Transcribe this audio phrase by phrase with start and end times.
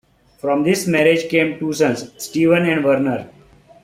[0.39, 3.29] From this marriage came two sons, Steven and Werner.